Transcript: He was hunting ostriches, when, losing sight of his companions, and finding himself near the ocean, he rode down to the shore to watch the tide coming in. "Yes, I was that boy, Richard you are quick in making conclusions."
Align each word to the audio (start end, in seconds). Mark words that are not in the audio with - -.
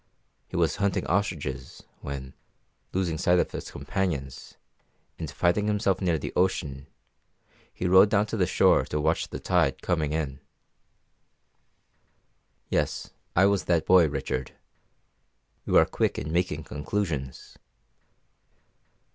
He 0.47 0.55
was 0.57 0.77
hunting 0.77 1.05
ostriches, 1.05 1.83
when, 1.99 2.33
losing 2.91 3.19
sight 3.19 3.37
of 3.37 3.51
his 3.51 3.69
companions, 3.69 4.57
and 5.19 5.29
finding 5.29 5.67
himself 5.67 6.01
near 6.01 6.17
the 6.17 6.33
ocean, 6.35 6.87
he 7.71 7.87
rode 7.87 8.09
down 8.09 8.25
to 8.25 8.35
the 8.35 8.47
shore 8.47 8.83
to 8.85 8.99
watch 8.99 9.27
the 9.27 9.39
tide 9.39 9.83
coming 9.83 10.11
in. 10.11 10.39
"Yes, 12.67 13.11
I 13.35 13.45
was 13.45 13.65
that 13.65 13.85
boy, 13.85 14.07
Richard 14.09 14.53
you 15.67 15.77
are 15.77 15.85
quick 15.85 16.17
in 16.17 16.31
making 16.31 16.63
conclusions." 16.63 17.59